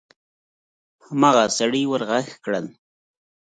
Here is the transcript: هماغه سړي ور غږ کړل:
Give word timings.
هماغه 1.05 1.45
سړي 1.57 1.83
ور 1.87 2.01
غږ 2.09 2.27
کړل: 2.43 2.65